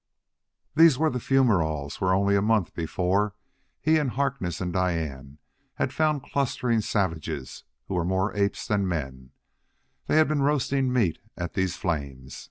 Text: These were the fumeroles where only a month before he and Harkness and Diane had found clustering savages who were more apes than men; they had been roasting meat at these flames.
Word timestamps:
These 0.75 0.97
were 0.97 1.11
the 1.11 1.19
fumeroles 1.19 2.01
where 2.01 2.11
only 2.15 2.35
a 2.35 2.41
month 2.41 2.73
before 2.73 3.35
he 3.79 3.97
and 3.99 4.09
Harkness 4.09 4.59
and 4.59 4.73
Diane 4.73 5.37
had 5.75 5.93
found 5.93 6.23
clustering 6.23 6.81
savages 6.81 7.65
who 7.87 7.93
were 7.93 8.03
more 8.03 8.35
apes 8.35 8.65
than 8.67 8.87
men; 8.87 9.29
they 10.07 10.15
had 10.17 10.27
been 10.27 10.41
roasting 10.41 10.91
meat 10.91 11.19
at 11.37 11.53
these 11.53 11.77
flames. 11.77 12.39